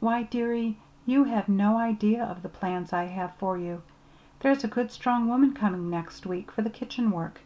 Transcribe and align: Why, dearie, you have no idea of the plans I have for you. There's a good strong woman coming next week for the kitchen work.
Why, 0.00 0.24
dearie, 0.24 0.78
you 1.06 1.22
have 1.26 1.48
no 1.48 1.76
idea 1.76 2.24
of 2.24 2.42
the 2.42 2.48
plans 2.48 2.92
I 2.92 3.04
have 3.04 3.34
for 3.36 3.56
you. 3.56 3.82
There's 4.40 4.64
a 4.64 4.66
good 4.66 4.90
strong 4.90 5.28
woman 5.28 5.54
coming 5.54 5.88
next 5.88 6.26
week 6.26 6.50
for 6.50 6.62
the 6.62 6.70
kitchen 6.70 7.12
work. 7.12 7.42